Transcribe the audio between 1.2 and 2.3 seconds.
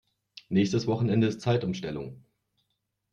ist Zeitumstellung.